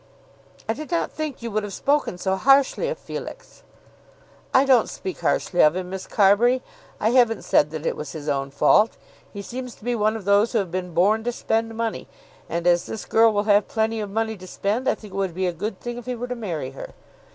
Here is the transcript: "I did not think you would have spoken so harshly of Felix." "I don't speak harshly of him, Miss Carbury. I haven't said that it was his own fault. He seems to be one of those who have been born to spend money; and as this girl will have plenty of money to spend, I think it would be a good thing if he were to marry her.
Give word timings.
"I 0.67 0.73
did 0.73 0.89
not 0.89 1.11
think 1.11 1.43
you 1.43 1.51
would 1.51 1.61
have 1.61 1.73
spoken 1.75 2.17
so 2.17 2.35
harshly 2.35 2.87
of 2.89 2.97
Felix." 2.97 3.61
"I 4.51 4.65
don't 4.65 4.89
speak 4.89 5.19
harshly 5.19 5.61
of 5.61 5.75
him, 5.75 5.91
Miss 5.91 6.07
Carbury. 6.07 6.63
I 6.99 7.11
haven't 7.11 7.43
said 7.43 7.69
that 7.69 7.85
it 7.85 7.95
was 7.95 8.13
his 8.13 8.27
own 8.27 8.49
fault. 8.49 8.97
He 9.31 9.43
seems 9.43 9.75
to 9.75 9.83
be 9.83 9.93
one 9.93 10.15
of 10.15 10.25
those 10.25 10.53
who 10.53 10.57
have 10.57 10.71
been 10.71 10.95
born 10.95 11.23
to 11.25 11.31
spend 11.31 11.75
money; 11.77 12.07
and 12.49 12.65
as 12.65 12.87
this 12.87 13.05
girl 13.05 13.31
will 13.31 13.43
have 13.43 13.67
plenty 13.67 13.99
of 13.99 14.09
money 14.09 14.35
to 14.37 14.47
spend, 14.47 14.89
I 14.89 14.95
think 14.95 15.13
it 15.13 15.17
would 15.17 15.35
be 15.35 15.45
a 15.45 15.53
good 15.53 15.79
thing 15.79 15.99
if 15.99 16.07
he 16.07 16.15
were 16.15 16.29
to 16.29 16.35
marry 16.35 16.71
her. 16.71 16.95